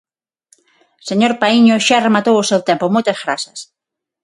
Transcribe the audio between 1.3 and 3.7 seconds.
Paíño, xa rematou o seu tempo, moitas grazas.